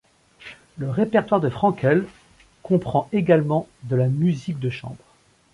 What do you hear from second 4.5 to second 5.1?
de chambre.